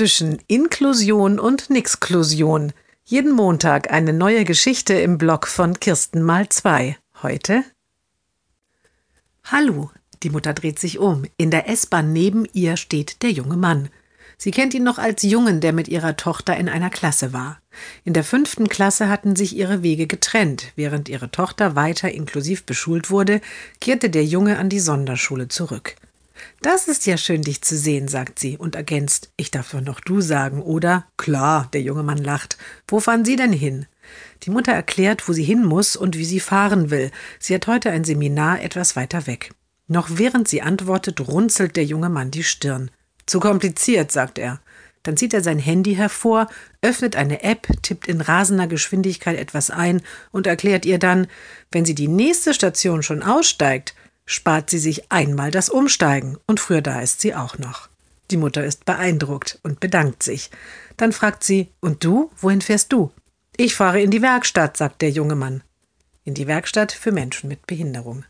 [0.00, 2.72] zwischen Inklusion und Nixklusion.
[3.04, 6.96] Jeden Montag eine neue Geschichte im Blog von Kirsten mal zwei.
[7.22, 7.64] Heute?
[9.44, 9.90] Hallo,
[10.22, 11.26] die Mutter dreht sich um.
[11.36, 13.90] In der S-Bahn neben ihr steht der junge Mann.
[14.38, 17.60] Sie kennt ihn noch als Jungen, der mit ihrer Tochter in einer Klasse war.
[18.04, 20.72] In der fünften Klasse hatten sich ihre Wege getrennt.
[20.76, 23.42] Während ihre Tochter weiter inklusiv beschult wurde,
[23.82, 25.94] kehrte der Junge an die Sonderschule zurück.
[26.62, 30.00] Das ist ja schön, dich zu sehen, sagt sie und ergänzt, ich darf doch noch
[30.00, 31.06] du sagen, oder?
[31.16, 32.58] Klar, der junge Mann lacht.
[32.86, 33.86] Wo fahren Sie denn hin?
[34.42, 37.10] Die Mutter erklärt, wo sie hin muss und wie sie fahren will.
[37.38, 39.52] Sie hat heute ein Seminar etwas weiter weg.
[39.86, 42.90] Noch während sie antwortet, runzelt der junge Mann die Stirn.
[43.26, 44.60] Zu kompliziert, sagt er.
[45.02, 46.46] Dann zieht er sein Handy hervor,
[46.82, 51.26] öffnet eine App, tippt in rasender Geschwindigkeit etwas ein und erklärt ihr dann,
[51.72, 53.94] wenn sie die nächste Station schon aussteigt,
[54.30, 57.88] spart sie sich einmal das Umsteigen und früher da ist sie auch noch.
[58.30, 60.50] Die Mutter ist beeindruckt und bedankt sich.
[60.96, 63.10] Dann fragt sie, und du, wohin fährst du?
[63.56, 65.64] Ich fahre in die Werkstatt, sagt der junge Mann.
[66.22, 68.24] In die Werkstatt für Menschen mit Behinderung.